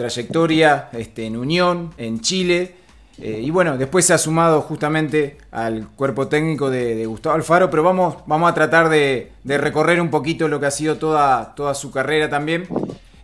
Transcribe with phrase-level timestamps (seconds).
[0.00, 2.74] trayectoria este, en Unión, en Chile.
[3.20, 7.82] Eh, y bueno, después se ha sumado justamente al cuerpo técnico de, Gustavo Alfaro, pero
[7.82, 11.90] vamos, vamos a tratar de, recorrer un poquito lo que ha sido toda, toda su
[11.90, 12.66] carrera también.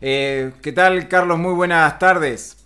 [0.03, 1.39] Eh, ¿Qué tal, Carlos?
[1.39, 2.59] Muy buenas tardes.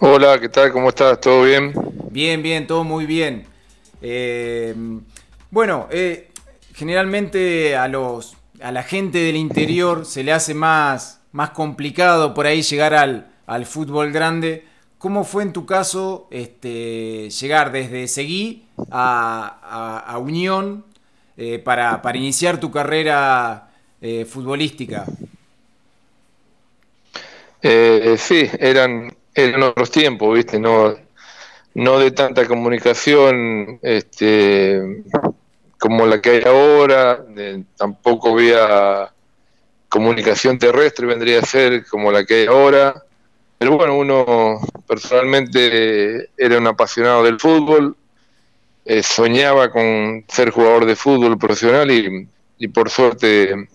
[0.00, 0.72] Hola, ¿qué tal?
[0.72, 1.20] ¿Cómo estás?
[1.20, 1.72] ¿Todo bien?
[2.10, 3.46] Bien, bien, todo muy bien.
[4.00, 4.74] Eh,
[5.52, 5.86] bueno,
[6.74, 12.46] generalmente a, los, a la gente del interior se le hace más, más complicado por
[12.46, 14.66] ahí llegar al, al fútbol grande.
[14.98, 20.84] ¿Cómo fue en tu caso este, llegar desde Seguí a, Unión
[21.36, 25.04] eh, para, iniciar tu carrera eh, futbolística?
[27.60, 30.60] Eh, sí, eran, eran otros tiempos, ¿viste?
[30.60, 30.94] No,
[31.74, 35.02] no de tanta comunicación este,
[35.78, 37.24] como la que hay ahora,
[37.76, 39.11] tampoco había
[39.92, 43.02] comunicación terrestre, vendría a ser como la que hay ahora.
[43.58, 47.94] Pero bueno, uno personalmente era un apasionado del fútbol,
[48.86, 53.68] eh, soñaba con ser jugador de fútbol profesional y, por suerte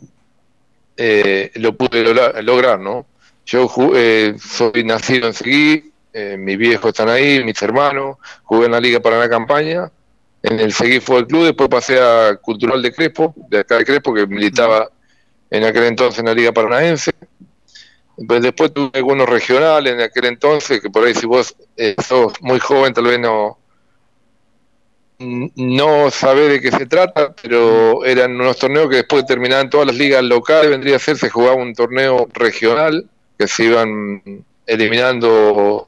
[0.98, 2.04] eh, lo pude
[2.42, 3.06] lograr, ¿no?
[3.46, 5.92] Yo eh, soy nacido en Seguí,
[6.40, 9.92] mis viejos están ahí, mis hermanos, jugué en la Liga Paraná Campaña,
[10.42, 14.16] en el Seguí Fútbol Club, después pasé a Cultural de Crespo, de acá de Crespo,
[14.16, 14.90] que militaba
[15.50, 17.12] en aquel entonces en la Liga Paranaense
[18.26, 22.34] pues después tuve algunos regionales en aquel entonces, que por ahí si vos eh, sos
[22.42, 23.60] muy joven tal vez no,
[25.20, 29.96] no sabés de qué se trata, pero eran unos torneos que después terminaban todas las
[29.96, 35.88] ligas locales, vendría a ser, se jugaba un torneo regional, que se iban eliminando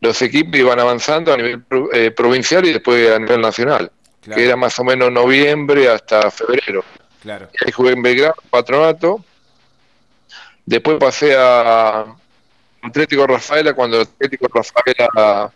[0.00, 4.46] los equipos y iban avanzando a nivel eh, provincial y después a nivel nacional, que
[4.46, 6.82] era más o menos noviembre hasta febrero.
[7.26, 7.48] Claro.
[7.66, 9.24] ahí jugué en Belgrado, patronato,
[10.64, 12.04] Después pasé a
[12.82, 15.52] Atlético Rafaela cuando Atlético Rafaela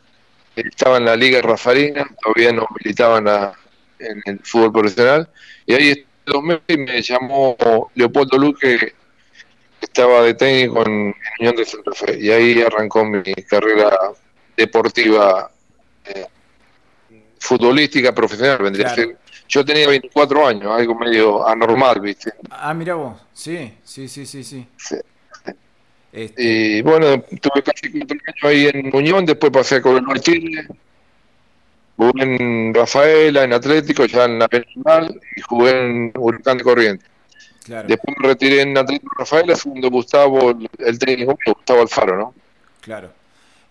[0.55, 3.55] estaba en la Liga Rafaelina, todavía no militaba
[3.99, 5.29] en, el fútbol profesional.
[5.67, 7.57] Y ahí dos meses y me llamó
[7.97, 8.95] Leopoldo Luque, que
[9.81, 12.19] estaba de técnico en, Unión de Santa Fe.
[12.21, 14.13] Y ahí arrancó mi carrera
[14.57, 15.51] deportiva,
[16.05, 16.27] eh,
[17.41, 19.19] futbolística, profesional, vendría a ser
[19.51, 22.33] yo tenía 24 años, algo medio anormal, ¿viste?
[22.51, 24.67] Ah, mira vos, sí, sí, sí, sí, sí.
[26.13, 30.67] Este y bueno, tuve casi cuatro años ahí en Unión, después pasé a Coronel Chile,
[31.97, 37.05] jugué en Rafaela, en Atlético, ya en la Penal, y jugué en Huracán de Corriente.
[37.65, 37.89] Claro.
[37.89, 42.35] Después me retiré en Atlético Rafaela, segundo Gustavo, el técnico Gustavo Alfaro, ¿no?
[42.81, 43.11] Claro.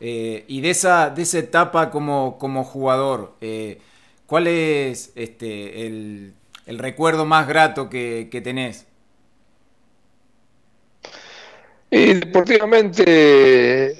[0.01, 3.81] Eh, y de esa, de esa etapa como, como jugador, eh,
[4.29, 6.35] ¿Cuál es este, el,
[6.67, 8.85] recuerdo más grato que, tenés?
[11.89, 13.95] Y deportivamente,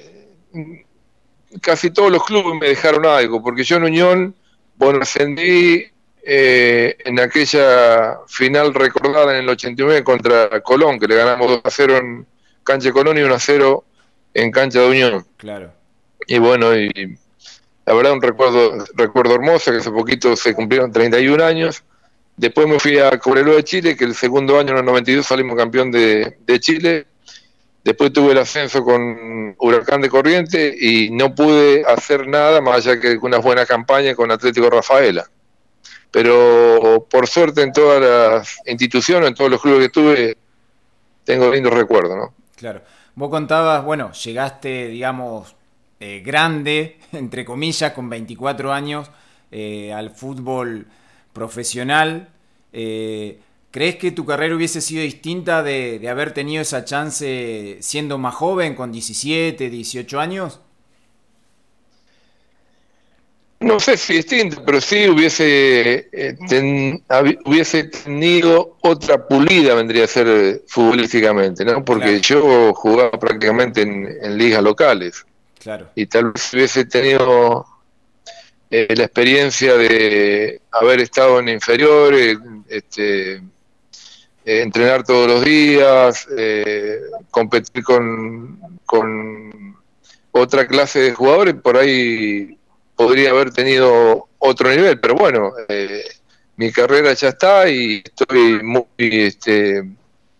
[1.60, 4.36] casi todos los clubes me dejaron algo, porque yo en Unión,
[4.76, 5.86] bueno, ascendí
[6.22, 11.70] eh, en aquella final recordada en el 89 contra Colón, que le ganamos 2 a
[11.70, 12.26] 0 en
[12.62, 13.84] cancha de Colón y 1 a 0
[14.34, 15.26] en cancha de Unión.
[15.38, 15.72] Claro.
[16.28, 17.18] Y bueno, y
[17.90, 21.82] la verdad un recuerdo, recuerdo hermoso, que hace poquito se cumplieron 31 años.
[22.36, 25.56] Después me fui a Cobrelo de Chile, que el segundo año, en el 92, salimos
[25.56, 27.08] campeón de, Chile.
[27.82, 33.00] Después tuve el ascenso con Huracán de Corriente y no pude hacer nada más allá
[33.00, 35.28] que una buena campaña con Atlético Rafaela.
[36.12, 40.36] Pero por suerte en todas las instituciones, en todos los clubes que tuve,
[41.24, 42.34] tengo lindos recuerdos, ¿no?
[42.54, 42.82] Claro.
[43.16, 45.56] Vos contabas, bueno, llegaste, digamos,
[46.00, 49.10] eh, grande, entre comillas, con 24 años,
[49.52, 50.86] eh, al fútbol
[51.34, 52.30] profesional.
[52.72, 53.38] Eh,
[53.70, 58.74] ¿Crees que tu carrera hubiese sido distinta de, haber tenido esa chance siendo más joven,
[58.74, 60.60] con 17, 18 años?
[63.60, 66.08] No sé si distinta, pero sí hubiese,
[67.44, 71.84] hubiese tenido otra pulida, vendría a ser futbolísticamente, ¿no?
[71.84, 75.26] Porque yo jugaba prácticamente en ligas locales.
[75.94, 77.66] Y tal vez hubiese tenido
[78.70, 83.42] eh, la experiencia de haber estado en inferiores, este, eh,
[84.44, 89.76] entrenar todos los días, eh, competir con, con
[90.32, 92.56] otra clase de jugadores, por ahí
[92.96, 95.52] podría haber tenido otro nivel, pero bueno,
[96.56, 99.82] mi carrera ya está y estoy muy este,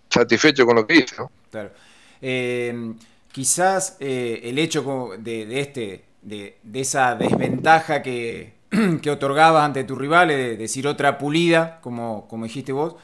[0.08, 1.16] satisfecho con lo que hice.
[1.50, 1.70] Claro
[3.32, 8.52] quizás eh, el hecho de, este, de, esa desventaja que,
[9.10, 12.96] otorgabas ante tus rivales, de decir otra pulida, como, como dijiste vos,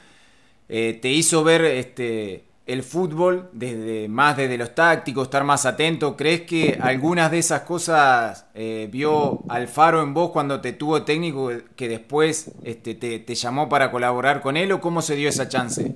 [0.69, 6.17] eh, te hizo ver este, el fútbol, desde más desde los tácticos, estar más atento.
[6.17, 11.50] ¿Crees que algunas de esas cosas eh, vio Alfaro en vos cuando te tuvo técnico
[11.76, 15.94] que después este, te, llamó para colaborar con él o cómo se dio esa chance?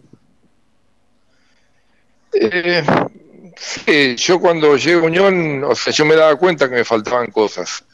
[2.33, 2.85] Eh,
[3.57, 7.31] sí, yo cuando llegué a Unión, o sea, yo me daba cuenta que me faltaban
[7.31, 7.85] cosas.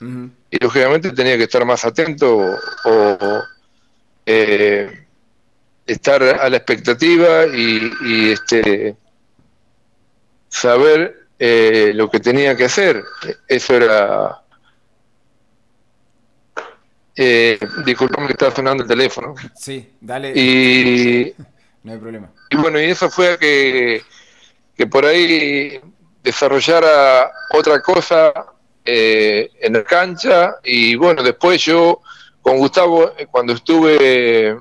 [0.50, 3.42] Y lógicamente tenía que estar más atento o...
[4.28, 5.06] Eh,
[5.86, 8.96] estar a la expectativa y, este
[10.48, 13.02] saber eh, lo que tenía que hacer.
[13.46, 14.42] Eso era...
[17.18, 19.34] Eh, disculpame que estaba sonando el teléfono.
[19.54, 20.32] Sí, dale.
[20.34, 21.34] Y,
[21.82, 22.30] no hay problema.
[22.50, 24.02] Y bueno, y eso fue que,
[24.76, 25.80] que por ahí
[26.22, 28.32] desarrollara otra cosa
[28.84, 32.00] eh, en la cancha y bueno, después yo
[32.42, 34.56] con Gustavo, eh, cuando estuve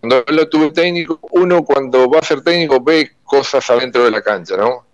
[0.00, 4.22] cuando lo tuve técnico, uno cuando va a ser técnico ve cosas adentro de la
[4.22, 4.86] cancha, ¿no?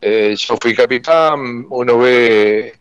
[0.00, 2.74] Eh, yo fui capitán, uno ve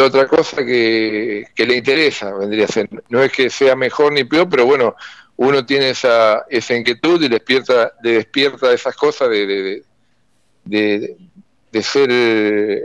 [0.00, 2.88] otra cosa que, le interesa, vendría a ser.
[3.08, 4.94] No es que sea mejor ni peor, pero bueno,
[5.42, 9.82] uno tiene esa, esa inquietud y despierta, le despierta esas cosas de,
[11.82, 12.82] ser eh,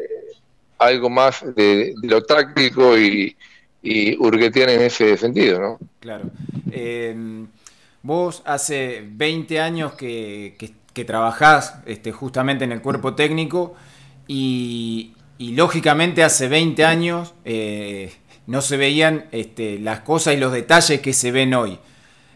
[0.77, 3.35] algo más de, lo táctico y,
[3.81, 5.79] y en ese sentido, ¿no?
[5.99, 6.25] Claro.
[6.71, 7.45] Eh,
[8.07, 10.55] Vos hace 20 años que,
[11.05, 13.75] trabajás este, justamente en el cuerpo técnico
[14.29, 18.13] y, lógicamente hace 20 años eh,
[18.47, 21.77] no se veían este, las cosas y los detalles que se ven hoy.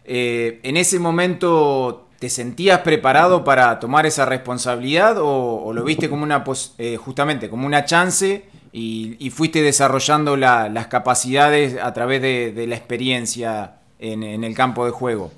[0.05, 6.23] Eh, ¿En ese momento te sentías preparado para tomar esa responsabilidad o, lo viste como
[6.23, 6.43] una,
[6.77, 13.75] eh, justamente como una chance y, fuiste desarrollando las capacidades a través de, la experiencia
[13.99, 15.31] en el campo de juego?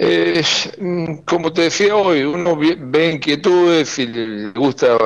[0.00, 0.44] Eh,
[1.24, 4.96] como te decía hoy, uno ve inquietudes y le gusta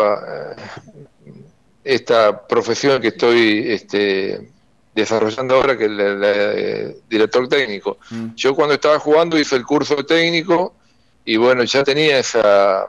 [1.83, 4.51] esta profesión que estoy este,
[4.95, 7.99] desarrollando ahora, que el director técnico.
[8.11, 8.35] Mm.
[8.35, 10.75] Yo cuando estaba jugando hice el curso técnico
[11.25, 12.89] y bueno, ya tenía esa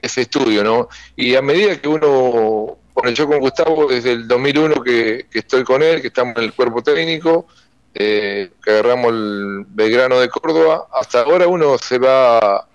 [0.00, 0.88] ese estudio, ¿no?
[1.16, 5.64] Y a medida que uno, bueno, yo con Gustavo desde el 2001 que, que estoy
[5.64, 7.46] con él, que estamos en el cuerpo técnico,
[7.94, 12.68] eh, que agarramos el Belgrano de Córdoba, hasta ahora uno se va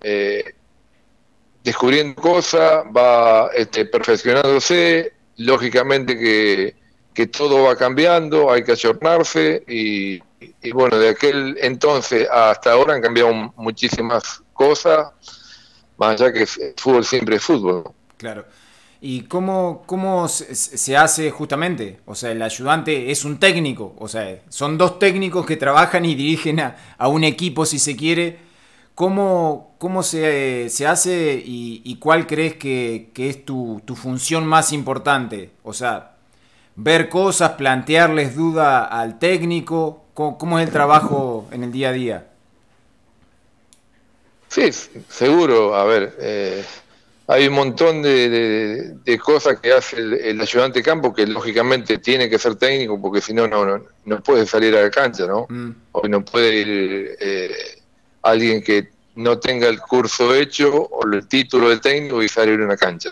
[0.00, 0.54] eh,
[1.62, 6.74] descubriendo cosas, va este, perfeccionándose, lógicamente que,
[7.32, 10.20] todo va cambiando, hay que ayornarse y,
[10.72, 15.08] bueno, de aquel entonces hasta ahora han cambiado muchísimas cosas,
[15.96, 16.46] más allá que
[16.76, 17.84] fútbol siempre es fútbol.
[18.16, 18.44] Claro.
[19.00, 22.00] ¿Y cómo, cómo se, hace justamente?
[22.04, 26.16] O sea, el ayudante es un técnico, o sea, son dos técnicos que trabajan y
[26.16, 28.48] dirigen a, un equipo si se quiere.
[28.96, 35.52] ¿Cómo, cómo se, se, hace y, cuál crees que, es tu, función más importante?
[35.62, 36.16] O sea,
[36.78, 42.26] ver cosas, plantearles duda al técnico, ¿cómo, es el trabajo en el día a día?
[44.48, 44.70] Sí,
[45.08, 46.16] seguro, a ver.
[46.18, 46.64] Eh
[47.28, 52.38] hay un montón de, cosas que hace el, ayudante de campo que lógicamente tiene que
[52.38, 55.46] ser técnico porque si no, no, no puede salir a la cancha, ¿no?
[55.46, 55.70] Mm.
[55.92, 57.54] O no puede ir eh,
[58.22, 62.64] alguien que no tenga el curso hecho o el título de técnico y salir a
[62.64, 63.10] una cancha.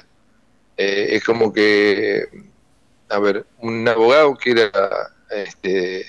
[0.78, 2.24] Eh, es como que,
[3.08, 4.70] a ver, un abogado quiera,
[5.30, 6.06] este,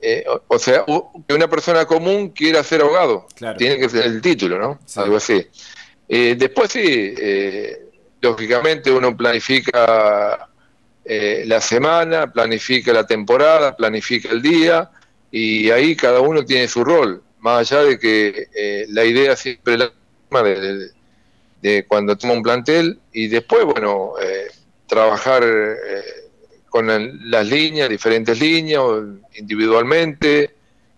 [0.00, 0.84] eh, o, sea,
[1.26, 4.78] que una persona común quiera ser abogado, tiene que ser el título, ¿no?
[4.96, 5.46] Algo así.
[6.08, 7.86] Eh, después sí, eh,
[8.20, 10.48] lógicamente uno planifica
[11.04, 14.90] eh, la semana, planifica la temporada, planifica el día
[15.30, 19.80] y ahí cada uno tiene su rol, más allá de que la idea siempre es
[19.80, 19.92] la
[20.30, 20.42] misma
[21.60, 24.12] de, cuando toma un plantel y después, bueno,
[24.94, 25.44] trabajar
[26.68, 26.86] con
[27.30, 28.82] las líneas, diferentes líneas,
[29.34, 30.54] individualmente,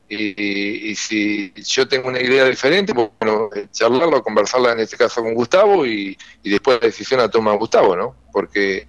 [0.09, 5.85] y, si yo tengo una idea diferente, bueno, charlarlo, conversarla en este caso con Gustavo
[5.85, 8.15] y, después la decisión la toma Gustavo, ¿no?
[8.33, 8.87] Porque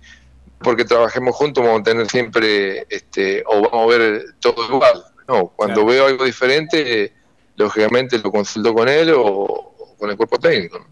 [0.59, 5.03] porque trabajemos juntos vamos a tener siempre, este, o vamos a ver todo igual.
[5.27, 7.13] No, cuando veo algo diferente,
[7.57, 10.83] lógicamente lo consulto con él o, con el cuerpo técnico.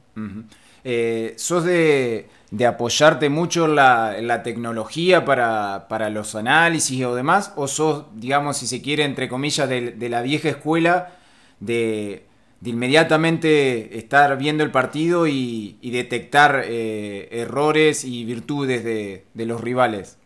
[0.83, 7.53] Eh, ¿Sos de, de apoyarte mucho en la, tecnología para, los análisis o demás?
[7.55, 11.15] ¿O sos, digamos, si se quiere, entre comillas, de, la vieja escuela
[11.59, 12.25] de,
[12.63, 20.17] inmediatamente estar viendo el partido y, detectar eh, errores y virtudes de, los rivales?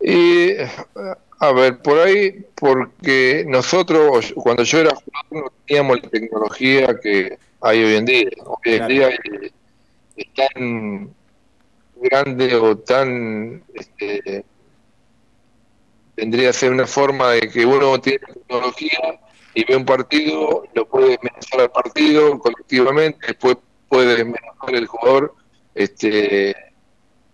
[0.00, 0.68] Eh,
[1.38, 7.38] A ver, por ahí, porque nosotros, cuando yo era jugador, no teníamos la tecnología que
[7.68, 8.28] hay hoy en día.
[8.44, 9.08] Hoy en día
[10.16, 11.14] es tan
[11.96, 13.62] grande o tan.
[13.74, 14.44] Este,
[16.14, 19.20] tendría que ser una forma de que uno tiene tecnología
[19.54, 23.56] y ve un partido, lo puede mejorar al partido colectivamente, después
[23.88, 25.34] puede mejorar el jugador
[25.74, 26.54] este,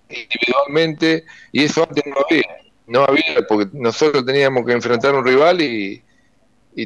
[0.08, 5.24] individualmente, y eso antes no había no había, porque nosotros teníamos que enfrentar a un
[5.24, 6.02] rival y,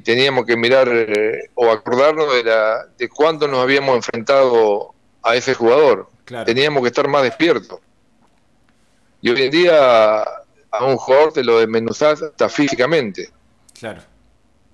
[0.01, 5.55] teníamos que mirar eh, o acordarnos de, la, de cuándo nos habíamos enfrentado a ese
[5.55, 6.09] jugador.
[6.45, 7.81] Teníamos que estar más despiertos.
[9.21, 13.31] Y hoy en día a un jugador te lo desmenuzás hasta físicamente.
[13.79, 14.03] Claro.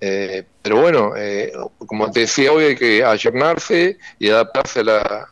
[0.01, 5.29] Eh, pero bueno, eh, como te decía hoy, hay que ayornarse y adaptarse a la.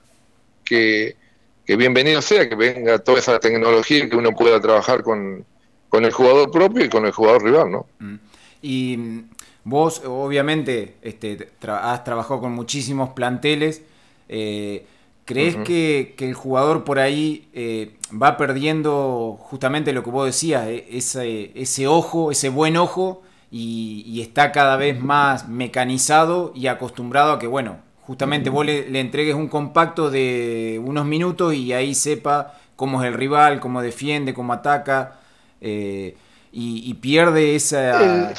[0.64, 1.18] que,
[1.66, 5.46] que bienvenido sea, que venga toda esa tecnología que uno pueda trabajar con,
[5.90, 7.86] con el jugador propio y con el jugador rival, ¿no?
[8.00, 8.16] Mm.
[8.62, 9.30] Y mm,
[9.64, 13.84] vos, obviamente, este, has trabajado con muchísimos planteles.
[14.30, 14.86] Eh,
[15.26, 20.88] ¿Crees que, el jugador por ahí eh, va perdiendo justamente lo que vos decías, e,
[20.92, 27.40] ese, ese ojo, ese buen ojo, y, está cada vez más mecanizado y acostumbrado a
[27.40, 32.56] que, bueno, justamente vos le, le, entregues un compacto de unos minutos y ahí sepa
[32.76, 35.20] cómo es el rival, cómo defiende, cómo ataca?
[35.62, 36.18] Eh,
[36.52, 38.34] y, pierde esa...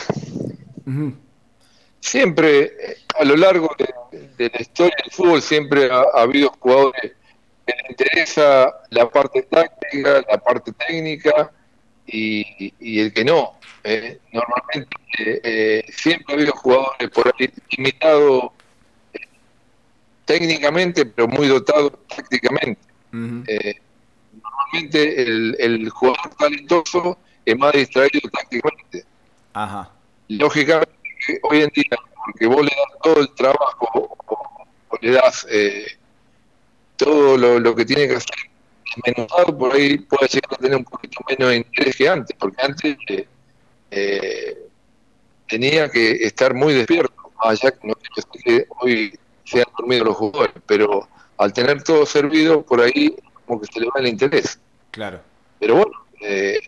[2.00, 7.12] Siempre, eh, a lo largo de, la historia del fútbol, siempre ha, habido jugadores
[7.64, 11.52] que les interesa la parte táctica, la parte técnica
[12.07, 13.54] y, el que no.
[13.85, 14.19] Eh.
[14.33, 18.50] Normalmente siempre ha habido jugadores por ahí limitados
[20.25, 22.81] técnicamente, pero muy dotados tácticamente
[25.23, 29.05] el, el jugador talentoso es más distraído tácticamente.
[29.53, 29.91] Ajá.
[30.29, 30.93] Lógicamente,
[31.43, 35.87] hoy en día, porque vos le das todo el trabajo o, le das eh,
[36.97, 38.37] todo lo, que tiene que hacer
[38.97, 42.63] desmenuzado, por ahí puede llegar a tener un poquito menos de interés que antes, porque
[42.63, 43.27] antes eh,
[43.91, 44.59] eh,
[45.49, 47.95] tenía que estar muy despierto, allá que no
[48.45, 51.09] que hoy se han dormido los jugadores, pero
[51.39, 54.59] al tener todo servido, por ahí como que se le va el interés.
[54.91, 55.21] Claro.
[55.59, 56.59] Pero bueno, eh,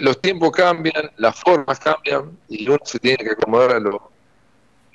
[0.00, 4.10] los tiempos cambian, las formas cambian y uno se tiene que acomodar a lo,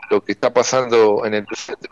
[0.10, 1.88] lo que está pasando en el presente.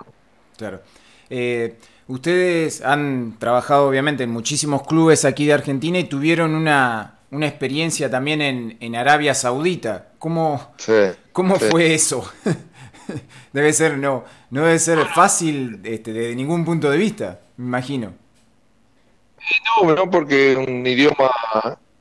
[0.58, 0.82] Claro.
[1.30, 1.78] Eh,
[2.08, 8.10] ustedes han trabajado obviamente en muchísimos clubes aquí de Argentina y tuvieron una, una experiencia
[8.10, 10.10] también en, en Arabia Saudita.
[10.18, 10.74] ¿Cómo,
[11.32, 12.30] ¿cómo fue eso?
[13.54, 18.14] debe ser, no, no debe ser fácil este, desde ningún punto de vista, me imagino.
[19.82, 21.32] No, no, porque un idioma,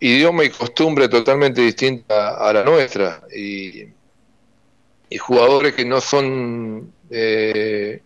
[0.01, 3.23] idioma y costumbre totalmente distinta a la nuestra.
[3.35, 3.87] Y,
[5.19, 8.03] jugadores que no son, eh,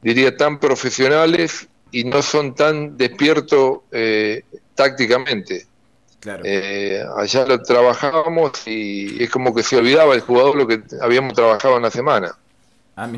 [0.00, 4.42] diría, tan profesionales y no son tan despiertos eh,
[4.74, 5.66] tácticamente.
[6.44, 11.34] Eh, allá lo trabajábamos y es como que se olvidaba el jugador lo que habíamos
[11.34, 12.34] trabajado en la semana.
[12.96, 13.10] Ah,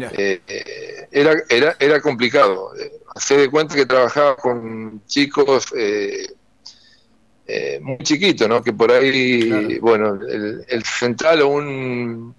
[1.11, 2.73] era, era, era complicado
[3.15, 5.67] hace de cuenta que trabajaba con chicos
[7.47, 8.63] eh, eh, muy chiquitos, ¿no?
[8.63, 12.35] Que por ahí, bueno, el, central o un,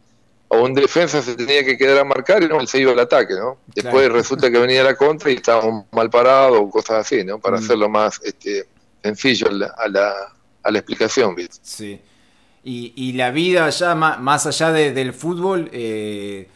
[0.48, 3.00] o un defensa se tenía que quedar a marcar y no, él se iba al
[3.00, 3.58] ataque, ¿no?
[3.68, 7.40] Después resulta que venía la contra y estábamos mal parados o cosas así, ¿no?
[7.40, 7.64] Para mm.
[7.64, 8.66] hacerlo más este,
[9.04, 10.14] sencillo a la,
[10.64, 11.60] a la, explicación, ¿viste?
[11.62, 12.00] Sí.
[12.64, 16.48] Y, y la vida allá, más, allá del fútbol, eh,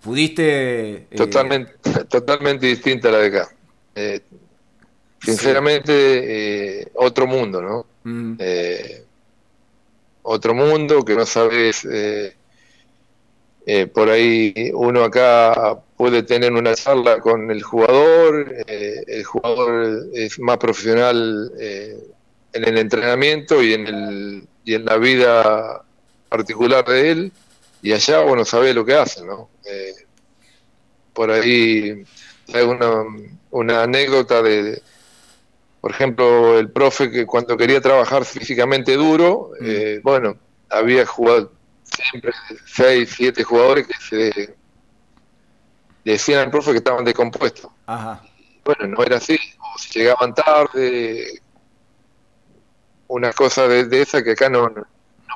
[0.00, 1.08] pudiste...
[1.16, 1.72] Totalmente,
[2.08, 3.48] totalmente distinta a la de acá.
[5.20, 7.86] Eh, sinceramente, eh, otro mundo, ¿no?
[8.04, 8.36] Mm.
[8.38, 9.04] Eh,
[10.22, 11.86] otro mundo que no sabes.
[13.92, 20.56] por ahí uno acá puede tener una charla con el jugador, el jugador es más
[20.58, 25.82] profesional en el entrenamiento y en, el, y en la vida
[26.28, 27.32] particular de él,
[27.82, 29.48] y allá, bueno, sabe lo que hace, ¿no?
[31.12, 32.04] por ahí
[32.54, 33.04] hay una,
[33.50, 34.80] una anécdota de,
[35.80, 39.64] por ejemplo, el profe que cuando quería trabajar físicamente duro, mm.
[39.64, 40.36] eh, bueno,
[40.70, 41.52] había jugado
[41.84, 42.32] siempre
[42.66, 44.56] seis, siete jugadores que se
[46.04, 47.70] decían al profe que estaban decompuestos.
[48.64, 51.40] Bueno, no era así, o si llegaban tarde,
[53.06, 54.84] una cosa de, de esa que acá no, no,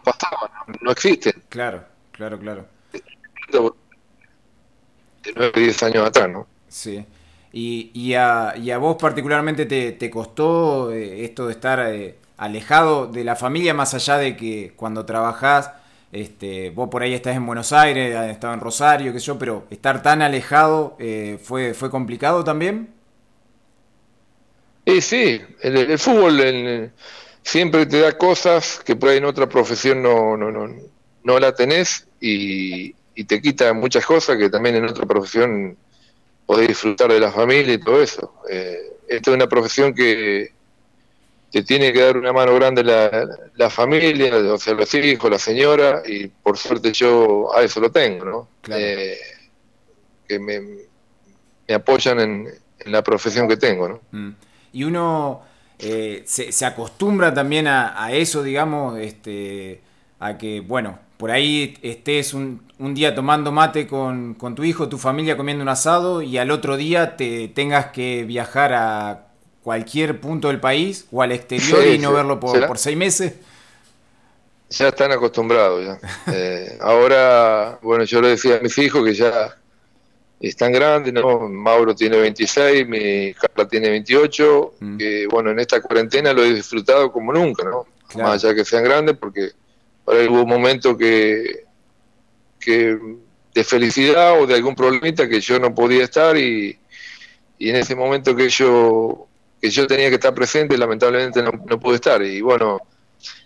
[0.04, 1.42] pasaba, no, existen.
[1.48, 2.66] Claro, claro, claro.
[2.90, 3.72] De
[5.34, 6.46] nueve, diez años atrás, ¿no?
[6.68, 7.04] Sí.
[7.52, 13.06] Y, y, a, y a vos particularmente te, costó eh, esto de estar eh, alejado
[13.06, 15.70] de la familia, más allá de que cuando trabajás,
[16.12, 19.66] este, vos por ahí estás en Buenos Aires, estado en Rosario, qué sé yo, pero
[19.70, 22.88] estar tan alejado eh, fue, fue complicado también.
[24.84, 26.90] Y sí, el, fútbol
[27.42, 30.68] siempre te da cosas que por ahí en otra profesión no, no, no,
[31.24, 32.94] no la tenés y,
[33.26, 35.76] te quita muchas cosas que también en otra profesión
[36.52, 38.34] podés disfrutar de la familia y todo eso.
[38.50, 40.52] Eh, esta es una profesión que
[41.50, 45.38] te tiene que dar una mano grande la, la, familia, o sea, los hijos, la
[45.38, 48.48] señora, y por suerte yo a eso lo tengo, ¿no?
[48.68, 49.16] Eh,
[50.28, 52.48] que me, me apoyan en,
[52.84, 54.00] la profesión que tengo, ¿no?
[54.10, 54.34] Mm.
[54.74, 55.40] Y uno
[55.78, 59.80] eh, se, se, acostumbra también a, a, eso, digamos, este,
[60.18, 64.88] a que, bueno, por ahí estés un, un día tomando mate con, con tu hijo,
[64.88, 69.28] tu familia comiendo un asado, y al otro día te tengas que viajar a
[69.62, 73.34] cualquier punto del país o al exterior y no verlo por, por, seis meses?
[74.70, 75.84] Ya están acostumbrados.
[75.86, 76.00] Ya.
[76.34, 79.56] Eh, ahora, bueno, yo le decía a mis hijos que ya
[80.40, 81.48] están grandes, ¿no?
[81.48, 84.96] Mauro tiene 26, mi Carla tiene 28, mm.
[84.96, 87.86] que bueno, en esta cuarentena lo he disfrutado como nunca, ¿no?
[88.20, 89.52] Más allá que sean grandes, porque
[90.06, 91.64] hubo un momento que,
[92.58, 92.98] que
[93.54, 96.78] de felicidad o de algún problemita que yo no podía estar y,
[97.58, 99.28] y en ese momento que yo
[99.60, 102.20] que yo tenía que estar presente, lamentablemente no, no pude estar.
[102.20, 102.80] Y bueno,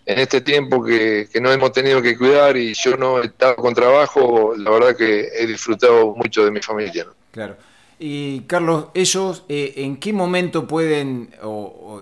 [0.06, 3.56] en este tiempo que, que, no hemos tenido que cuidar y yo no he estado
[3.56, 7.06] con trabajo, la verdad que he disfrutado mucho de mi familia.
[7.32, 7.56] Claro.
[7.98, 11.30] Y Carlos, ellos, eh, ¿en qué momento pueden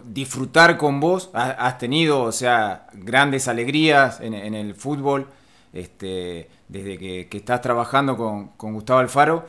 [0.06, 1.30] disfrutar con vos?
[1.34, 5.28] ¿Has tenido, o sea, grandes alegrías en, el fútbol
[5.72, 9.46] este, desde que, estás trabajando con, Gustavo Alfaro?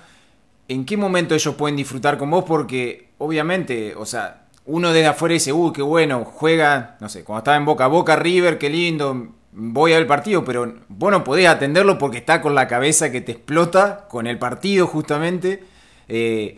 [0.68, 2.46] ¿En qué momento ellos pueden disfrutar con vos?
[2.46, 7.40] Porque obviamente, o sea, uno desde afuera dice, uy, qué bueno, juega, no sé, cuando
[7.40, 11.24] estaba en Boca, Boca River, qué lindo, voy a ver el partido, pero vos no
[11.24, 15.75] podés atenderlo porque está con la cabeza que te explota con el partido justamente.
[16.08, 16.58] Eh,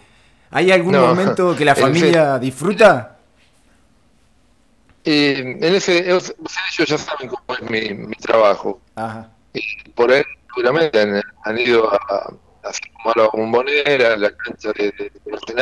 [0.52, 3.14] ¿Hay algún momento que la familia disfruta?
[5.10, 6.36] en ese, ellos
[6.86, 8.82] ya saben cómo es mi, trabajo.
[8.96, 9.32] Ajá.
[9.54, 11.00] Y por él, seguramente
[11.46, 15.62] han, ido a, a, a la bombonera, a la cancha de, de, de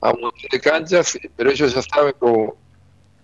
[0.00, 2.56] a un montón de canchas, pero ellos ya saben cómo,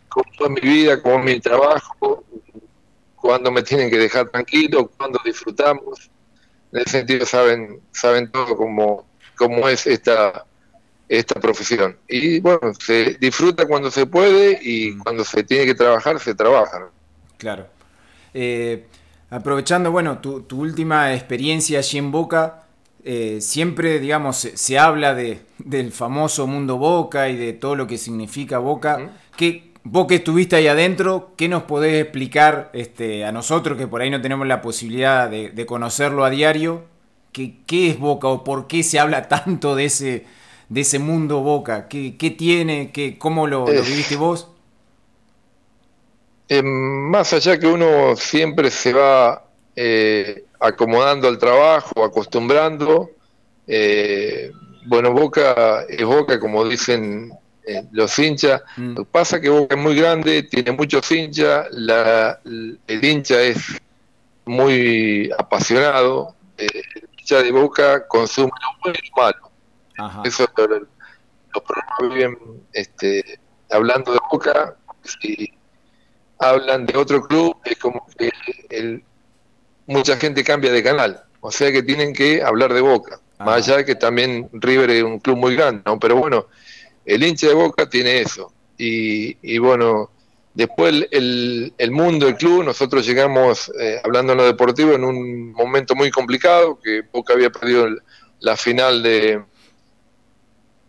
[0.08, 2.24] cómo es mi vida, cómo es mi trabajo,
[3.16, 6.10] cuándo me tienen que dejar tranquilo, cuándo disfrutamos.
[6.72, 10.44] En ese sentido saben, saben todo cómo, cómo es esta,
[11.08, 11.96] esta profesión.
[12.08, 14.98] Y bueno, se disfruta cuando se puede y mm.
[14.98, 16.88] cuando se tiene que trabajar, se trabaja.
[17.38, 17.66] Claro.
[18.34, 18.86] Eh,
[19.30, 22.64] aprovechando, bueno, tu, tu, última experiencia allí en Boca,
[23.04, 27.98] eh, siempre, digamos, se, habla de, del famoso mundo Boca y de todo lo que
[27.98, 29.10] significa Boca.
[29.36, 34.00] ¿Qué, vos que estuviste ahí adentro, ¿qué nos podés explicar este, a nosotros que por
[34.00, 36.84] ahí no tenemos la posibilidad de, conocerlo a diario?
[37.32, 40.26] ¿Qué, ¿Qué, es Boca o por qué se habla tanto de ese,
[40.68, 41.88] de ese mundo Boca?
[41.88, 42.92] ¿Qué, qué tiene?
[42.92, 44.48] Qué, ¿Cómo lo, lo viviste vos?
[46.48, 53.10] Eh, más allá que uno siempre se va eh, acomodando al trabajo, acostumbrando.
[53.66, 54.52] Eh,
[54.86, 57.32] bueno, Boca es Boca, como dicen
[57.66, 58.62] eh, los hinchas.
[58.76, 58.94] Mm.
[58.94, 63.58] Lo que pasa que Boca es muy grande, tiene muchos hinchas, la, el hincha es
[64.44, 66.34] muy apasionado.
[67.32, 70.22] Hincha de Boca consume lo bueno y lo malo.
[70.24, 70.46] Eso
[71.54, 72.38] los programas viven
[72.72, 73.40] este,
[73.70, 74.76] hablando de Boca.
[75.04, 75.52] Si
[76.38, 78.30] hablan de otro club, es como que
[78.70, 79.02] el,
[79.86, 81.22] mucha gente cambia de canal.
[81.40, 83.20] O sea que tienen que hablar de Boca.
[83.38, 85.98] Más allá de que también River es un club muy grande, ¿no?
[85.98, 86.46] Pero bueno,
[87.04, 88.52] el hincha de Boca tiene eso.
[88.78, 90.10] Y, bueno,
[90.54, 95.52] después el, el, mundo, el club, nosotros llegamos, eh, hablando en lo deportivo, en un
[95.52, 97.88] momento muy complicado, que Boca había perdido
[98.40, 99.42] la final de,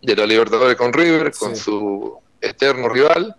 [0.02, 3.36] de la Libertadores con River, con su eterno rival.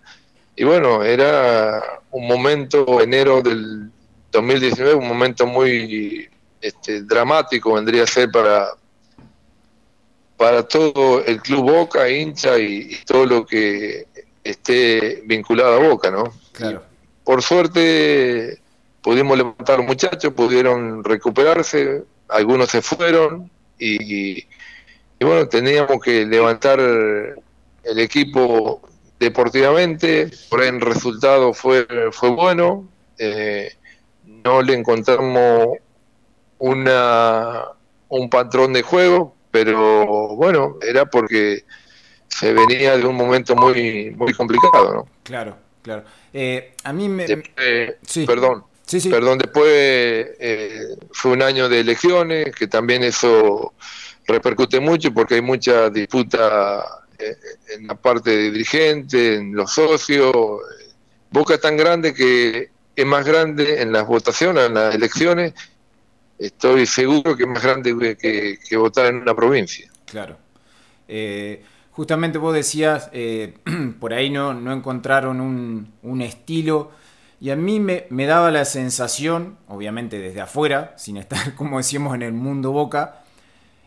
[0.55, 3.91] Y bueno, era un momento, enero del
[4.31, 6.29] 2019 un momento muy
[6.61, 8.69] este, dramático vendría a ser para
[10.37, 14.07] para todo el club Boca, hincha y, todo lo que
[14.45, 16.31] esté vinculado a Boca, ¿no?
[16.53, 16.83] Claro.
[17.25, 18.61] Por suerte
[19.01, 24.47] pudimos levantar muchachos, pudieron recuperarse, algunos se fueron y, y
[25.21, 28.81] bueno, teníamos que levantar el equipo
[29.19, 33.71] deportivamente, por ahí el resultado fue, fue bueno, eh,
[34.25, 35.67] no le encontramos
[36.59, 37.63] una,
[38.09, 41.63] un patrón de juego, pero bueno, era porque
[42.27, 45.07] se venía de un momento muy, muy complicado, ¿no?
[45.23, 46.03] Claro, Claro.
[46.33, 47.27] Eh, a mí me...
[48.25, 48.63] Perdón.
[48.87, 49.09] Sí, sí.
[49.09, 53.73] Perdón, después eh, fue un año de elecciones, que también eso
[54.25, 56.83] repercute mucho porque hay mucha disputa
[57.19, 57.35] eh,
[57.75, 60.33] en la parte de dirigente, en los socios.
[61.29, 65.53] Boca es tan grande que es más grande en las votaciones, en las elecciones,
[66.39, 69.87] estoy seguro que es más grande que, votar en una provincia.
[70.05, 70.37] Claro.
[71.07, 71.63] Eh,
[71.95, 73.55] justamente vos decías, eh,
[73.99, 76.91] por ahí no, no encontraron un, estilo,
[77.39, 82.21] y a mí me, daba la sensación, obviamente desde afuera, sin estar, como decíamos, en
[82.21, 83.23] el mundo boca,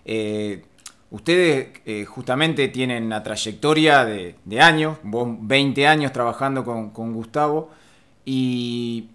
[0.04, 0.64] eh,
[1.10, 7.70] ustedes justamente tienen una trayectoria de, años, vos 20 años trabajando con, con Gustavo,
[8.30, 9.08] y,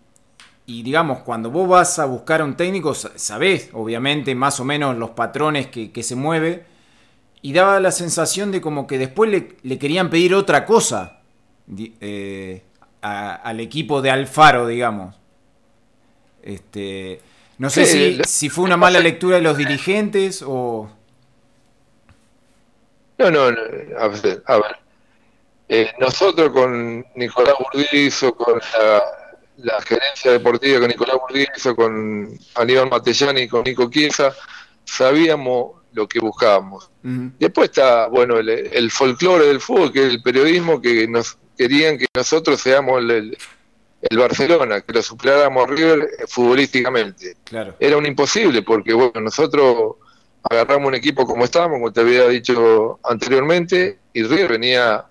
[0.65, 5.11] digamos, cuando vos vas a buscar a un técnico, sabés, obviamente, más o menos los
[5.11, 6.65] patrones que, se mueve.
[7.43, 11.19] Y daba la sensación de como que después le, querían pedir otra cosa
[11.99, 12.63] eh,
[13.01, 15.15] al equipo de Alfaro, digamos.
[16.41, 17.21] Este,
[17.57, 20.89] no sé si, si, fue una mala lectura de los dirigentes o...
[23.17, 24.77] No, no, a ver, a ver.
[25.69, 28.61] Eh, nosotros con Nicolás Burdizo, con
[29.57, 34.33] la, gerencia deportiva con Nicolás Burdizo, con Aníbal Matellani y con Nico Chiesa,
[34.83, 36.89] sabíamos lo que buscábamos.
[37.39, 42.07] Después está, bueno, el, folclore del fútbol, que es el periodismo, que nos querían que
[42.15, 43.37] nosotros seamos el,
[44.17, 47.37] Barcelona, que lo superáramos River eh, futbolísticamente.
[47.45, 47.75] Claro.
[47.79, 49.95] Era un imposible, porque bueno, nosotros
[50.43, 55.05] agarramos un equipo como estábamos, como te había dicho anteriormente, y River venía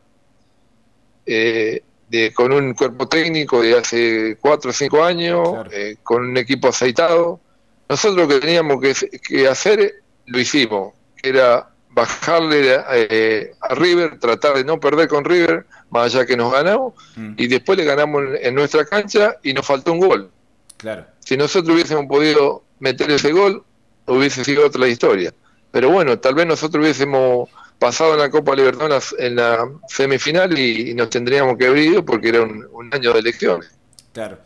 [1.25, 6.37] eh, de, con un cuerpo técnico de hace cuatro o cinco años, eh, con un
[6.37, 7.40] equipo aceitado.
[7.88, 10.02] Nosotros lo que teníamos que, hacer
[10.33, 16.14] lo hicimos, que era bajarle eh, a River, tratar de no perder con River, más
[16.14, 17.35] allá que nos ganamos, mm.
[17.37, 20.31] y después le ganamos en, nuestra cancha y nos faltó un gol.
[20.79, 21.07] Claro.
[21.21, 23.62] Si nosotros hubiésemos podido meter ese gol,
[24.07, 25.33] hubiese sido otra historia.
[25.71, 30.95] Pero bueno, tal vez nosotros hubiésemos pasado en la Copa Libertadores en la semifinal y,
[30.95, 33.71] nos tendríamos que haber ido porque era un, año de elecciones.
[34.12, 34.38] Claro.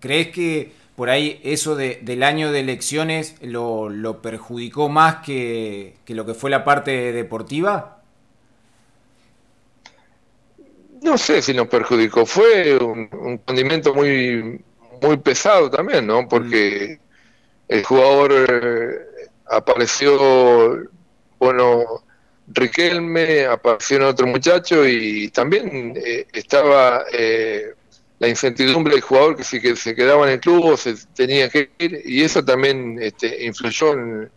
[0.00, 0.72] ¿Crees que
[1.02, 6.62] por ahí eso del año de elecciones lo, perjudicó más que, lo que fue la
[6.62, 8.00] parte deportiva?
[11.02, 14.62] No sé si nos perjudicó, fue un, condimento muy,
[15.02, 16.28] muy pesado también, ¿no?
[16.28, 17.72] Porque mm.
[17.72, 20.88] el jugador eh, apareció,
[21.40, 21.84] bueno,
[22.46, 27.74] Riquelme, apareció otro muchacho y también eh, estaba eh,
[28.22, 31.48] la incertidumbre del jugador que si que se quedaba en el club o se tenía
[31.48, 34.30] que ir y eso también este, influyó en,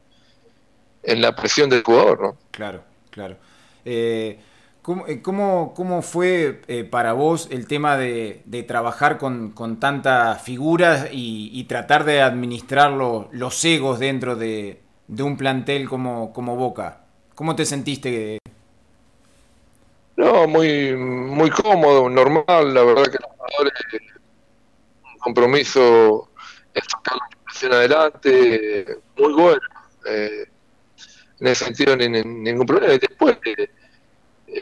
[1.21, 2.37] la presión del jugador, ¿no?
[2.49, 3.37] Claro, claro.
[3.85, 4.39] Eh,
[4.81, 12.91] ¿cómo, fue para vos el tema de, trabajar con, tantas figuras y, tratar de administrar
[12.91, 14.81] los egos dentro de,
[15.19, 17.01] un plantel como, como Boca?
[17.35, 18.39] ¿Cómo te sentiste?
[20.17, 22.73] No, muy, muy cómodo, normal.
[22.73, 23.73] La verdad que los jugadores,
[25.04, 26.30] un compromiso
[26.73, 27.17] es sacar
[27.69, 29.62] la adelante, muy bueno.
[30.06, 30.45] Eh,
[31.39, 32.93] en ese sentido, ni, ningún problema.
[32.93, 33.67] Y después, eh,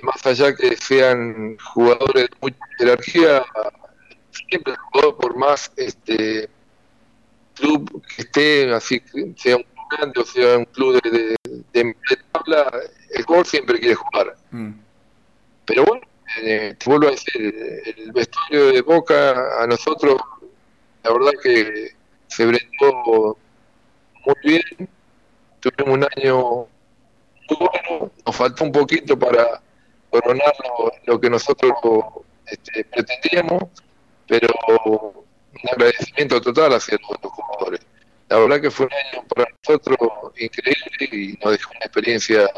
[0.01, 3.43] más allá que sean jugadores de mucha jerarquía,
[4.31, 6.49] siempre el jugador, por más este
[7.55, 9.01] club que esté, así
[9.37, 11.35] sea un club grande o sea un club de,
[11.73, 11.95] de,
[12.31, 12.71] tabla,
[13.11, 14.35] el jugador siempre quiere jugar.
[14.51, 14.71] Mm.
[15.65, 16.05] Pero bueno,
[16.41, 20.21] eh, te vuelvo a decir, el vestuario de Boca a nosotros,
[21.03, 21.91] la verdad que
[22.27, 23.37] se brindó
[24.25, 24.89] muy bien,
[25.59, 29.61] tuvimos un año muy bueno, nos faltó un poquito para
[30.09, 30.53] coronar
[31.05, 31.73] lo, que nosotros
[32.45, 33.63] este, pretendíamos,
[34.27, 34.47] pero
[34.85, 37.81] un agradecimiento total hacia los jugadores
[38.33, 39.97] la verdad que fue un año para nosotros
[40.37, 42.49] increíble y nos dejó una experiencia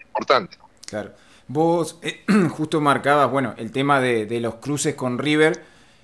[0.00, 0.56] importante.
[0.86, 1.12] Claro.
[1.48, 5.62] Vos eh, justo marcabas, bueno, el tema de, los cruces con River,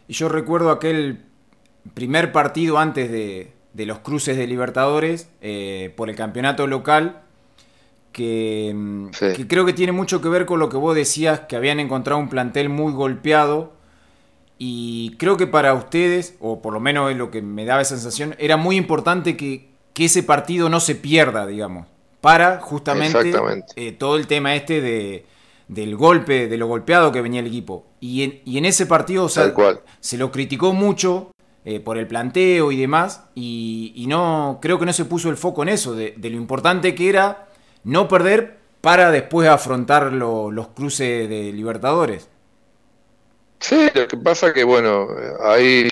[0.08, 1.24] y yo recuerdo aquel
[1.94, 7.22] primer partido antes de, los cruces de Libertadores eh, por el campeonato local,
[8.12, 11.56] que, mm, que, creo que tiene mucho que ver con lo que vos decías, que
[11.56, 13.72] habían encontrado un plantel muy golpeado.
[14.64, 17.96] Y creo que para ustedes, o por lo menos es lo que me daba esa
[17.96, 21.86] sensación, era muy importante que, ese partido no se pierda, digamos,
[22.22, 23.34] para justamente
[23.74, 25.26] eh, todo el tema este de,
[25.66, 27.84] del golpe, de lo golpeado que venía el equipo.
[27.98, 31.32] Y en, y en ese partido se lo criticó mucho
[31.64, 35.64] eh, por el planteo y demás, y, no creo que no se puso el foco
[35.64, 37.48] en eso, de, lo importante que era
[37.82, 42.28] no perder para después afrontar los cruces de Libertadores.
[43.58, 45.08] Sí, lo que pasa que, bueno,
[45.44, 45.88] ahí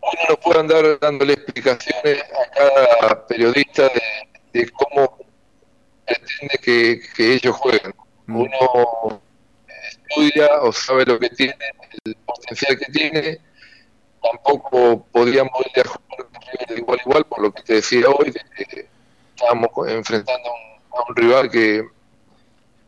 [0.00, 4.02] uno no puede andar dándole explicaciones a cada periodista de,
[4.72, 5.18] cómo
[6.06, 7.94] pretende que, ellos jueguen.
[8.26, 8.36] Mm.
[8.36, 9.22] Uno
[9.90, 11.56] estudia o sabe lo que tiene,
[12.04, 13.38] el potencial que tiene.
[14.22, 18.30] Tampoco podríamos ir a jugar de igual a igual, por lo que te decía hoy,
[18.30, 18.88] de que
[19.34, 20.48] estábamos enfrentando
[20.90, 21.84] a un, rival que,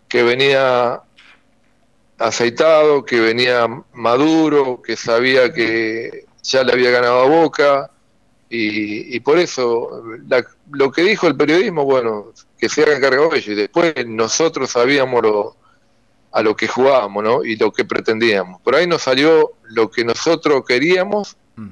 [0.09, 1.02] que venía
[2.18, 7.90] aceitado, que venía maduro, que sabía que ya le había ganado a Boca,
[8.59, 10.03] y, por eso
[10.71, 15.23] lo que dijo el periodismo, bueno, que se hagan cargo ellos, y después nosotros sabíamos
[15.23, 15.57] lo,
[16.33, 17.45] a lo que jugábamos, ¿no?
[17.45, 18.61] Y lo que pretendíamos.
[18.62, 21.69] Por ahí nos salió lo que nosotros queríamos, mm.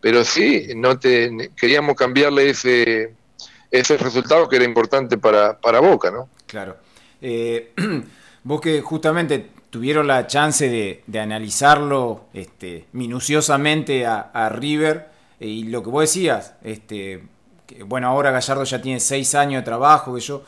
[0.00, 3.14] pero sí, no te, queríamos cambiarle ese,
[3.70, 6.28] ese resultado que era importante para, para Boca, ¿no?
[6.46, 6.76] Claro.
[7.20, 7.72] Eh,
[8.44, 15.09] vos que justamente tuvieron la chance de, analizarlo este, minuciosamente a, River
[15.40, 17.24] y lo que vos decías, este,
[17.86, 20.42] bueno, ahora Gallardo ya tiene seis años de trabajo, que yo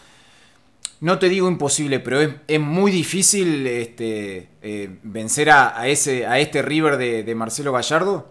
[1.00, 6.62] no te digo imposible, pero es, muy difícil este, eh, vencer a, ese, a este
[6.62, 8.28] River de, Marcelo Gallardo.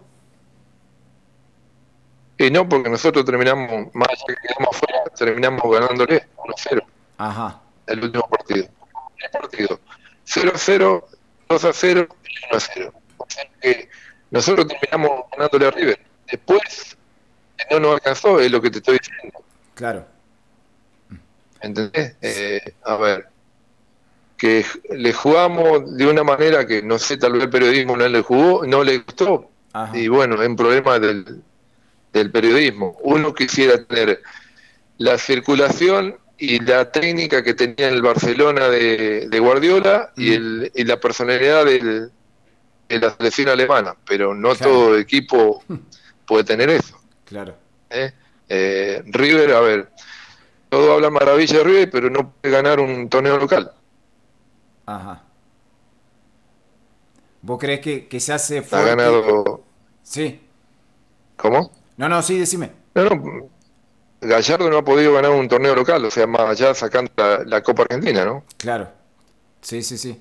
[2.38, 6.82] Eh, no, porque nosotros terminamos, más allá que quedamos afuera, terminamos ganándole 1-0.
[7.18, 7.60] Ajá.
[7.86, 8.66] El último partido.
[9.18, 9.80] El partido
[10.26, 11.04] 0-0,
[11.48, 12.92] 2-0 y 1-0.
[13.18, 13.88] O sea que
[14.30, 16.11] nosotros terminamos ganándole a River.
[16.30, 16.96] Después
[17.70, 19.44] no nos alcanzó, es lo que te estoy diciendo.
[19.74, 20.06] Claro.
[21.60, 22.16] ¿Entendés?
[22.20, 23.28] Eh, a ver,
[24.36, 28.22] que le jugamos de una manera que no sé, tal vez el periodismo no le
[28.22, 29.48] jugó, no le gustó.
[29.94, 31.42] Y bueno, es un problema del,
[32.12, 32.98] del periodismo.
[33.02, 34.20] Uno quisiera tener
[34.98, 40.32] la circulación y la técnica que tenía el Barcelona de, Guardiola y, mm.
[40.32, 42.10] el, y la personalidad del,
[42.88, 45.62] de la selección alemana, pero no todo equipo
[46.26, 46.98] puede tener eso.
[47.24, 47.54] Claro.
[47.90, 48.12] ¿Eh?
[48.48, 49.90] Eh, River, a ver,
[50.68, 53.72] todo habla maravilla de River, pero no puede ganar un torneo local.
[54.86, 55.22] Ajá.
[57.42, 58.90] ¿Vos crees que, se hace fuerte?
[58.90, 59.62] Ha ganado.
[60.02, 60.40] Sí.
[61.36, 61.72] ¿Cómo?
[61.96, 62.70] No, no, sí, decime.
[62.94, 63.50] No, no,
[64.22, 67.10] Gallardo no ha podido ganar un torneo local, o sea, más allá sacando
[67.44, 68.44] la, Copa Argentina, ¿no?
[68.56, 68.88] Claro.
[69.60, 70.20] Sí, sí, sí.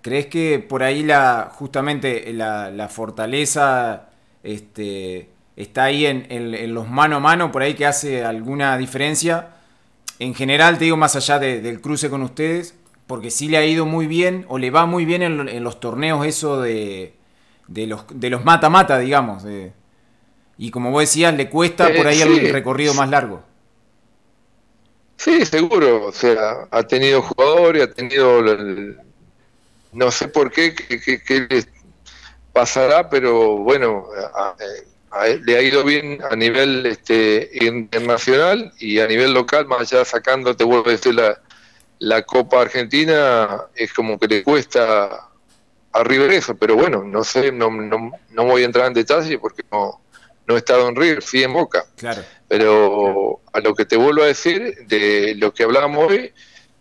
[0.00, 4.09] ¿Crees que por ahí la justamente la, fortaleza
[4.42, 9.50] este, está ahí en, los mano a mano, por ahí que hace alguna diferencia?
[10.18, 12.74] En general, te digo, más allá del cruce con ustedes,
[13.06, 16.26] porque sí le ha ido muy bien, o le va muy bien en, los torneos
[16.26, 17.14] eso de,
[17.68, 19.72] de los de los mata-mata, digamos, de,
[20.62, 23.42] y como vos decías, le cuesta por ahí el eh, recorrido más largo.
[25.16, 26.04] Sí, seguro.
[26.04, 28.42] O sea, ha tenido jugadores, ha tenido.
[29.92, 31.64] no sé por qué, qué,
[32.52, 34.06] pasará, pero bueno,
[35.44, 40.56] le ha ido bien a nivel este, internacional y a nivel local, más allá sacando,
[40.56, 41.40] te vuelvo a decir, la,
[41.98, 45.28] la Copa Argentina, es como que le cuesta
[45.92, 49.38] a River eso, pero bueno, no sé, no, no, no voy a entrar en detalle
[49.38, 50.00] porque no
[50.50, 51.84] no he estado en River, sí en Boca.
[51.96, 52.22] Claro.
[52.48, 56.32] Pero a lo que te vuelvo a decir, de lo que hablábamos hoy,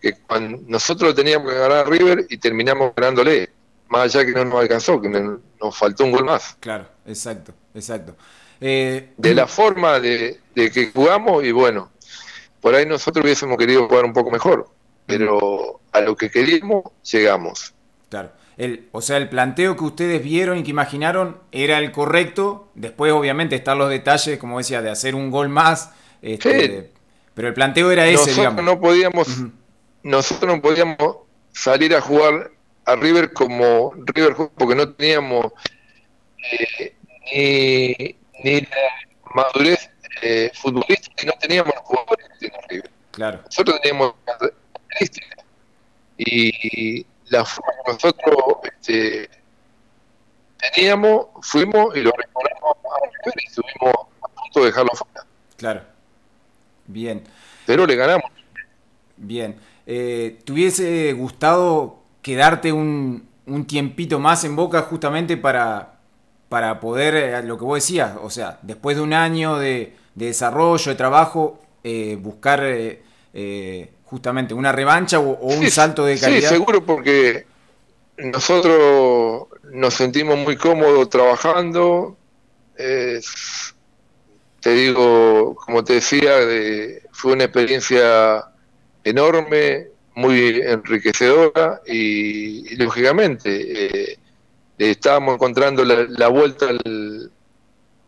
[0.01, 3.51] que cuando nosotros teníamos que ganar a River y terminamos ganándole,
[3.89, 6.55] más allá que no nos alcanzó, que nos faltó un gol más.
[6.59, 8.15] Claro, exacto, exacto.
[8.61, 11.91] Eh, de la forma de, que jugamos y bueno,
[12.61, 14.69] por ahí nosotros hubiésemos querido jugar un poco mejor,
[15.05, 17.73] pero a lo que queríamos llegamos.
[18.09, 18.31] Claro
[18.91, 22.67] o sea, el planteo que ustedes vieron y que imaginaron era el correcto.
[22.75, 25.91] Después, obviamente, están los detalles, como decía, de hacer un gol más.
[26.21, 26.91] Este,
[27.33, 29.27] pero el planteo era ese, nosotros No podíamos,
[30.03, 31.17] Nosotros no podíamos
[31.53, 32.51] salir a jugar
[32.89, 35.51] a River como River porque no teníamos
[36.51, 36.95] eh,
[37.31, 38.67] ni, ni, la
[39.35, 39.89] madurez
[40.21, 42.91] eh, futbolística y no teníamos los jugadores que tiene River.
[43.11, 43.41] Claro.
[43.45, 45.45] Nosotros teníamos características.
[46.17, 49.29] Y la forma que nosotros este,
[50.73, 55.25] teníamos, fuimos y lo recordamos a y estuvimos a punto de dejarlo fuera.
[55.55, 55.81] Claro.
[56.87, 57.23] Bien.
[57.65, 58.31] Pero le ganamos.
[59.15, 59.59] Bien.
[59.85, 65.99] Eh, ¿Te hubiese gustado quedarte un, un tiempito más en Boca justamente para,
[66.49, 70.91] para poder, eh, lo que vos decías, o sea, después de un año de, desarrollo,
[70.91, 76.49] de trabajo, eh, buscar eh, justamente una revancha o, un salto de calidad.
[76.49, 77.45] Sí, seguro porque
[78.17, 82.17] nosotros nos sentimos muy cómodos trabajando.
[82.75, 86.31] te digo, como te decía,
[87.11, 88.45] fue una experiencia
[89.03, 89.87] enorme.
[90.15, 94.19] Muy enriquecedora y, lógicamente eh,
[94.77, 97.31] estábamos encontrando la, vuelta al,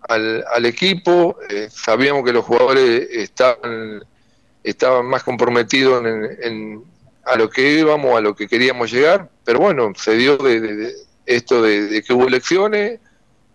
[0.08, 4.04] al, equipo, eh, sabíamos que los jugadores estaban,
[4.64, 6.84] estaban más comprometidos en,
[7.26, 10.94] a lo que íbamos, a lo que queríamos llegar, pero bueno, se dio de,
[11.26, 13.00] esto de, que hubo elecciones,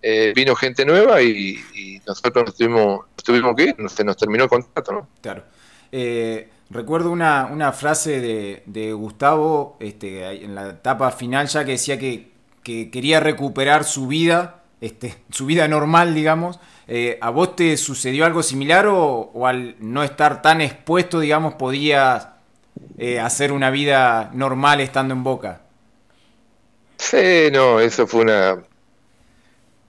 [0.03, 1.59] eh, vino gente nueva y,
[2.07, 5.09] nosotros nos tuvimos, tuvimos que ir, se nos terminó el contrato, ¿no?
[5.21, 5.43] Claro.
[5.91, 8.21] Eh, recuerdo una, una frase
[8.67, 14.63] de, Gustavo este, en la etapa final ya que decía que, quería recuperar su vida,
[14.81, 16.59] este, su vida normal, digamos.
[16.89, 22.29] Eh, ¿A vos te sucedió algo similar o, al no estar tan expuesto, digamos, podías
[22.99, 25.63] eh, hacer una vida normal estando en Boca?
[26.97, 28.63] Sí, no, eso fue una,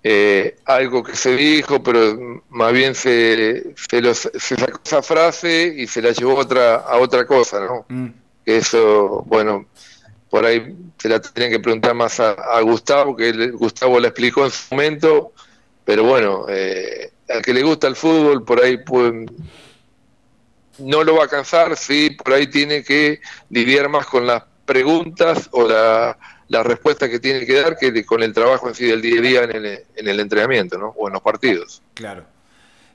[0.04, 6.02] eh, algo que se dijo, pero más bien se, se, sacó esa frase y se
[6.02, 7.86] la llevó otra, a otra cosa, ¿no?
[7.90, 8.10] Mm.
[8.46, 9.68] Eso, bueno,
[10.30, 14.52] por ahí se la tenían que preguntar más a, Gustavo, que Gustavo la explicó en
[14.52, 15.34] su momento,
[15.84, 18.80] pero bueno, eh, al que le gusta el fútbol, por ahí
[20.80, 25.50] no lo va a cansar, sí, por ahí tiene que lidiar más con las preguntas
[25.52, 26.18] o la
[26.50, 29.22] la respuesta que tiene que dar que con el trabajo en sí del día a
[29.22, 30.94] día en el, en el entrenamiento, ¿no?
[30.98, 31.82] O en los partidos.
[31.94, 32.26] Claro.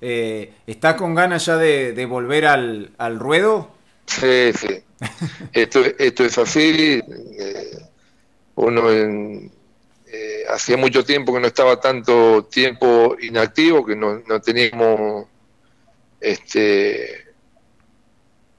[0.00, 3.70] Eh, ¿Estás con ganas ya de, volver al, al, ruedo?
[4.06, 4.82] Sí, sí.
[5.52, 7.00] esto, esto es así.
[7.38, 7.78] Eh,
[8.56, 9.50] uno en,
[10.06, 15.26] eh, hacía mucho tiempo que no estaba tanto tiempo inactivo, que no, no teníamos
[16.20, 17.26] este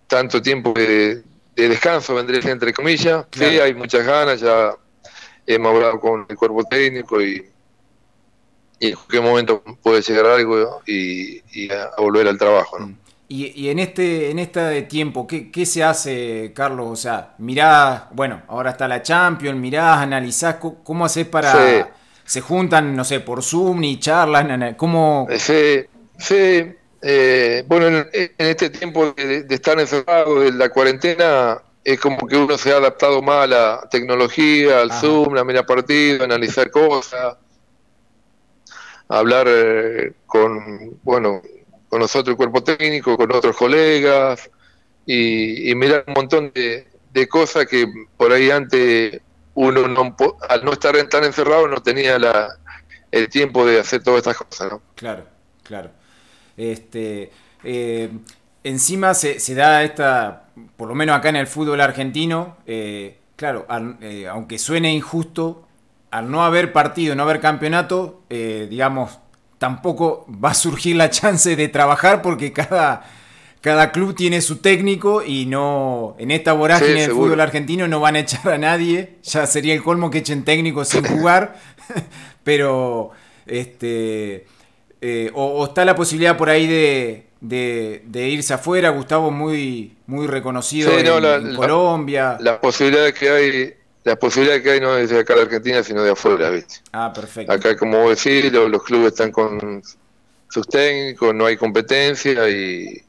[0.07, 1.23] tanto tiempo de,
[1.55, 3.25] de descanso, vendría entre comillas.
[3.31, 4.75] Sí, hay muchas ganas, ya
[5.45, 7.45] hemos hablado con el cuerpo técnico y,
[8.79, 12.79] en qué momento puede llegar algo y, a, volver al trabajo.
[12.79, 12.95] ¿no?
[13.29, 16.87] Y, en este en este tiempo, ¿qué, ¿qué, se hace, Carlos?
[16.89, 21.91] O sea, mirás, bueno, ahora está la Champions, mirás, analizás, ¿cómo, haces para...
[22.25, 24.75] ¿Se juntan, no sé, por Zoom y charlan?
[24.75, 25.27] ¿Cómo...?
[25.37, 25.81] Sí,
[26.17, 26.73] sí.
[27.01, 32.37] Eh, bueno, en, este tiempo de, de estar encerrado, de la cuarentena, es como que
[32.37, 37.37] uno se ha adaptado más a la tecnología, al Zoom, a mirar partido, analizar cosas,
[39.09, 41.41] hablar eh, con, bueno,
[41.89, 44.49] con nosotros el cuerpo técnico, con otros colegas
[45.05, 46.87] y, mirar un montón de,
[47.29, 47.85] cosas que
[48.17, 49.21] por ahí antes
[49.53, 50.15] uno no,
[50.49, 52.57] al no estar tan encerrado no tenía la,
[53.11, 54.81] el tiempo de hacer todas estas cosas, ¿no?
[54.95, 55.25] Claro,
[55.61, 55.91] claro.
[56.57, 57.31] Este,
[57.63, 58.09] eh,
[58.63, 60.42] encima se, se, da esta,
[60.75, 63.65] por lo menos acá en el fútbol argentino, eh, claro,
[64.01, 65.67] eh, aunque suene injusto,
[66.11, 69.19] al no haber partido, no haber campeonato, eh, digamos,
[69.57, 73.03] tampoco va a surgir la chance de trabajar porque cada,
[73.61, 78.15] cada club tiene su técnico y no en esta vorágine del fútbol argentino no van
[78.15, 79.17] a echar a nadie.
[79.23, 81.55] Ya sería el colmo que echen técnicos sin jugar,
[82.43, 83.11] pero
[83.47, 84.45] este
[85.33, 91.55] o, está la posibilidad por ahí de, de, irse afuera, Gustavo muy, muy reconocido en,
[91.55, 92.37] Colombia.
[92.39, 96.03] Las posibilidades que hay, las posibilidades que hay no es de acá de Argentina, sino
[96.03, 96.75] de afuera, ¿viste?
[96.93, 97.51] Ah, perfecto.
[97.51, 99.83] Acá, como vos decís, los, clubes están con
[100.49, 103.03] sus técnicos, no hay competencia y,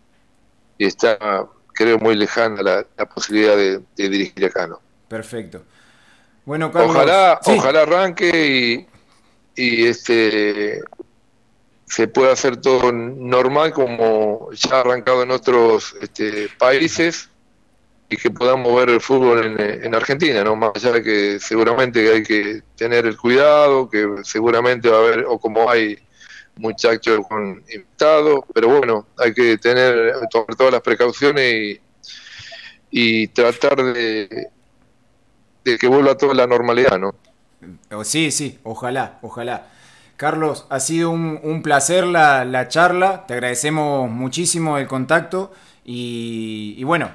[0.79, 4.81] está, creo, muy lejana la, posibilidad de, dirigir acá, ¿no?
[5.09, 5.62] Perfecto.
[6.44, 8.87] Bueno, Carlos, ojalá, ojalá arranque
[9.57, 10.83] y, y este
[11.87, 17.29] se puede hacer todo normal como ya ha arrancado en otros este, países
[18.09, 20.57] y que podamos ver el fútbol en, Argentina, ¿no?
[20.57, 25.25] Más allá de que seguramente hay que tener el cuidado, que seguramente va a haber,
[25.27, 25.99] o como hay
[26.57, 31.81] muchachos con invitados, pero bueno, hay que tener, tomar todas las precauciones
[32.90, 34.49] y, tratar de,
[35.64, 37.14] de que vuelva toda la normalidad, ¿no?
[38.05, 39.73] Sí, sí, ojalá, ojalá.
[40.24, 45.52] Carlos, ha sido un, placer la, charla, te agradecemos muchísimo el contacto
[45.84, 47.14] y, bueno,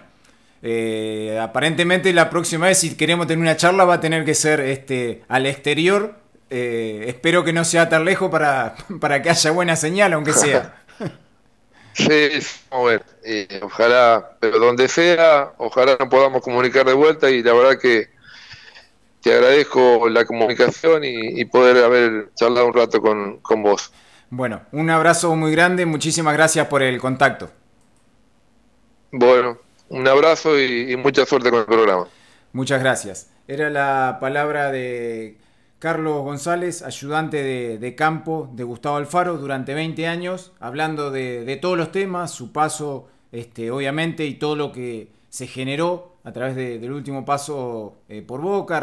[0.61, 4.59] eh, aparentemente la próxima vez si queremos tener una charla va a tener que ser
[4.59, 6.17] este, al exterior.
[6.51, 10.75] Eh, espero que no sea tan lejos para, para que haya buena señal, aunque sea.
[11.93, 12.29] Sí,
[12.69, 13.03] a ver.
[13.23, 18.09] Eh, ojalá, pero donde sea, ojalá nos podamos comunicar de vuelta y la verdad que
[19.21, 23.91] te agradezco la comunicación y, poder haber charlado un rato con, vos.
[24.29, 27.49] Bueno, un abrazo muy grande, muchísimas gracias por el contacto.
[29.11, 29.57] Bueno,
[29.89, 32.07] un abrazo y, mucha suerte con el programa.
[32.53, 33.31] Muchas gracias.
[33.47, 35.37] Era la palabra de
[35.79, 37.43] Carlos González, ayudante
[37.77, 43.07] de, campo de Gustavo Alfaro durante 20 años, hablando de, todos los temas, su paso,
[43.31, 47.97] este, obviamente, y todo lo que se generó a través del último paso
[48.27, 48.79] por Boca.